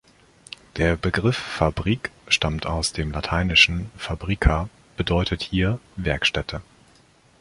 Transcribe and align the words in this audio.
Der 0.77 0.95
Begriff 0.95 1.37
„Fabrik“ 1.37 2.09
stammt 2.27 2.65
aus 2.65 2.91
dem 2.91 3.11
lateinischen; 3.11 3.91
„fabrica“ 3.99 4.67
bedeutet 4.97 5.43
hier 5.43 5.79
Werkstätte. 5.95 6.63